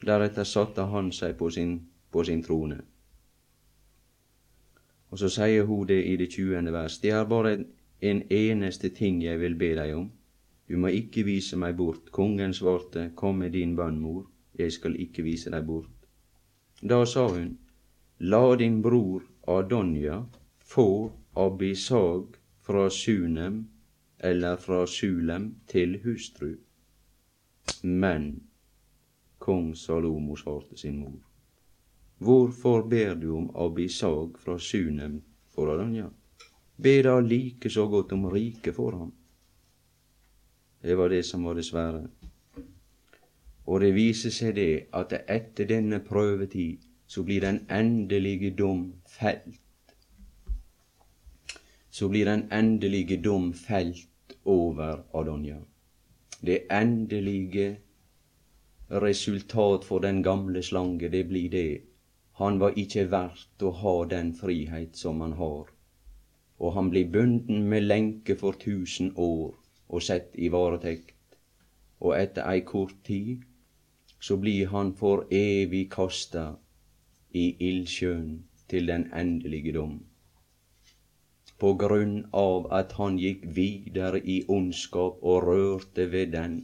[0.07, 1.81] Deretter satte han seg på sin,
[2.11, 2.79] på sin trone.
[5.11, 6.99] Og så sier hun det i det tjuende vers.
[7.03, 7.57] Det er bare
[8.01, 10.09] en eneste ting jeg vil be deg om.
[10.69, 12.11] Du må ikke vise meg bort.
[12.11, 14.27] Kongen svarte, kom med din bønn, mor,
[14.59, 15.93] jeg skal ikke vise deg bort.
[16.83, 17.57] Da sa hun,
[18.19, 20.25] la din bror Adonja
[20.59, 22.37] få Abisag
[22.67, 23.69] fra Sunem
[24.19, 26.57] eller fra Sulem til hustru.
[27.83, 28.43] Men
[29.47, 31.19] kong Salomo svarte sin mor.
[32.19, 35.21] Hvorfor ber du om Abisag fra Sunem
[35.55, 36.09] for Adonja?
[36.77, 39.13] Be da like så godt om riket for ham.
[40.83, 42.07] Det var det som var det svære.
[43.67, 49.63] Og det viser seg det at etter denne prøvetid så blir den endelige dom felt
[51.97, 55.57] så blir den endelige dom felt over Adonja.
[56.47, 57.77] Det endelige
[58.91, 61.81] resultat for den gamle slange, det blir det.
[62.33, 65.67] Han var ikke verdt å ha den frihet som han har.
[66.59, 69.55] Og han blir bunden med lenke for tusen år
[69.89, 71.15] og sett i varetekt.
[72.01, 73.45] Og etter ei kort tid
[74.21, 76.49] så blir han for evig kasta
[77.33, 79.99] i ildsjøen til den endelige dom
[81.63, 86.57] på grunn av at han gikk videre i ondskap og rørte ved den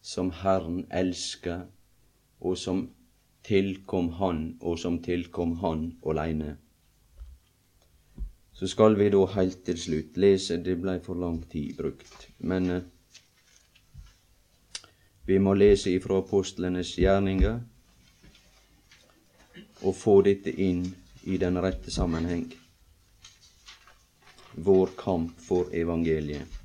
[0.00, 1.60] som Herren elska,
[2.40, 2.88] og som
[3.42, 6.56] tilkom Han, og som tilkom Han åleine.
[8.52, 12.70] Så skal vi da heilt til slutt lese Det blei for lang tid brukt, men
[12.70, 12.82] eh,
[15.26, 17.60] vi må lese ifra apostlenes gjerninger
[19.80, 20.82] og få dette inn
[21.24, 22.48] i den rette sammenheng
[24.54, 26.59] vår kamp for evangeliet.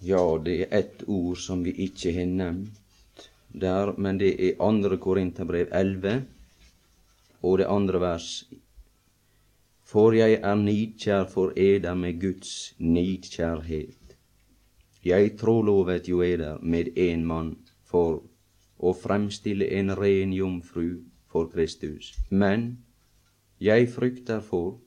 [0.00, 4.96] Ja, det er ett ord som vi ikke har nevnt der, men det er andre
[4.96, 6.22] Korinterbrev 11
[7.42, 8.28] og det andre vers.
[9.82, 14.16] For jeg er nidkjær for eder med Guds nidkjærhet.
[15.04, 18.22] Jeg trålovet jo eder med én mann for
[18.78, 22.14] å fremstille en ren jomfru for Kristus.
[22.30, 22.78] Men
[23.60, 24.78] jeg frykter for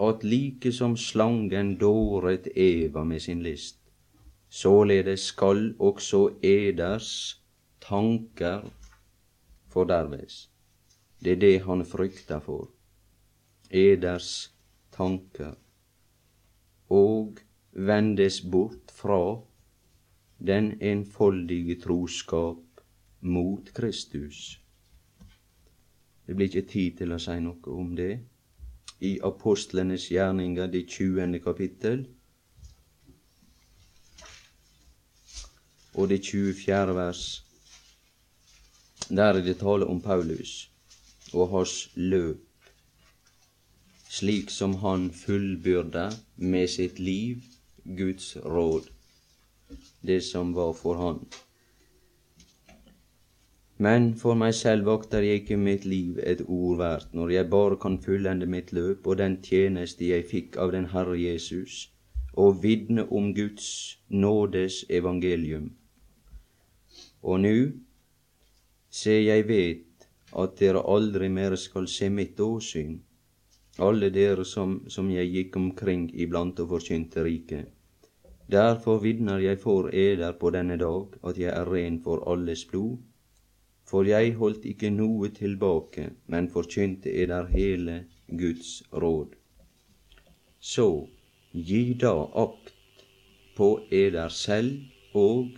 [0.00, 3.79] at like som slangen dåret Eva med sin list,
[4.50, 7.40] således skal også eders
[7.80, 8.66] tanker
[9.68, 10.50] forderves.
[11.24, 12.70] Det er det han frykter for.
[13.70, 14.52] Eders
[14.92, 15.54] tanker.
[16.90, 17.38] Og
[17.72, 19.40] vendes bort fra
[20.46, 22.82] den enfoldige troskap
[23.20, 24.60] mot Kristus.
[26.26, 28.20] Det blir ikke tid til å si noe om det.
[29.00, 32.04] I apostlenes gjerninger, det tjuende kapittel,
[35.94, 36.94] og det 24.
[36.94, 37.44] vers,
[39.08, 40.70] der er det tale om Paulus
[41.32, 42.70] og hans løp,
[44.10, 47.42] slik som han fullbyrda med sitt liv
[47.84, 48.90] Guds råd.
[50.02, 51.18] det som var for han.
[53.78, 57.78] Men for meg selv vokter jeg ikke mitt liv et ord verdt, når jeg bare
[57.80, 61.88] kan fullende mitt løp og den tjeneste jeg fikk av den Herre Jesus,
[62.32, 65.70] og vitne om Guds nådes evangelium.
[67.22, 67.56] Og nu
[68.90, 70.08] se jeg vet
[70.42, 72.96] at dere aldri mer skal se mitt åsyn,
[73.78, 77.68] alle dere som, som jeg gikk omkring iblant og forkynte riket.
[78.50, 82.98] Derfor vitner jeg for eder på denne dag at jeg er ren for alles blod,
[83.86, 89.34] for jeg holdt ikke noe tilbake, men forkynte eder hele Guds råd.
[90.60, 90.88] Så
[91.52, 92.74] gi da akt
[93.56, 94.82] på eder selv
[95.14, 95.50] og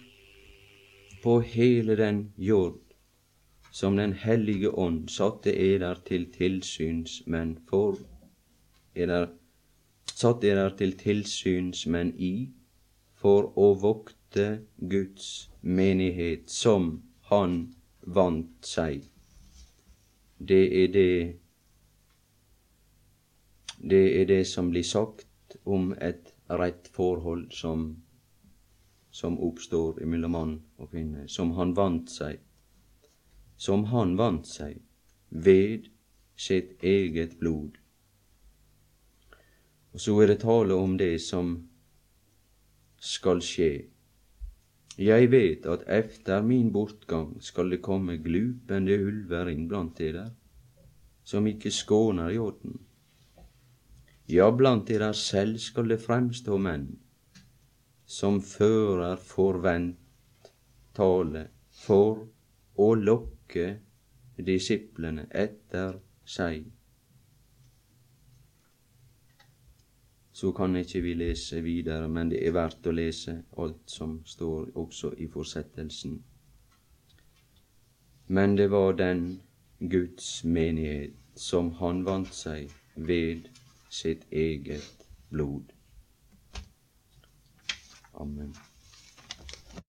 [1.22, 2.82] på hele den jord
[3.72, 7.96] som Den hellige ånd satte eder til tilsynsmenn for,
[8.94, 9.30] eder,
[10.04, 12.50] satte eder til tilsynsmenn i,
[13.16, 14.46] for å vokte
[14.76, 16.98] Guds menighet som
[17.30, 19.06] Han vant seg.
[20.38, 21.38] Det er det
[23.82, 27.96] Det er det som blir sagt om et rett forhold som,
[29.10, 30.52] som oppstår mellom mann
[30.82, 32.40] og finne, som han vant seg.
[33.56, 34.80] Som han vant seg
[35.30, 35.88] ved
[36.36, 37.78] sitt eget blod.
[39.92, 41.54] Og så er det tale om det som
[43.02, 43.72] skal skje
[45.00, 50.26] jeg vet at efter min bortgang skal det komme glupende ulver inn blant dere,
[51.24, 52.76] som ikke skåner jorden.
[54.28, 56.90] Ja, blant dere selv skal det fremstå menn
[58.04, 59.96] som fører forvent
[60.94, 61.46] tale
[61.84, 62.22] for
[62.76, 63.66] å lokke
[64.36, 66.70] disiplene etter seg.
[70.42, 74.72] så kan ikke vi lese videre, men det er verdt å lese alt som står
[74.74, 76.16] også i fortsettelsen.
[78.26, 79.22] Men det var den
[79.78, 83.46] Guds menighet som han vant seg ved
[83.90, 85.70] sitt eget blod.
[88.14, 88.71] Amen.